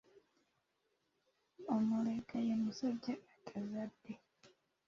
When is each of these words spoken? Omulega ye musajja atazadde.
Omulega 1.75 2.37
ye 2.47 2.55
musajja 2.63 3.13
atazadde. 3.35 4.13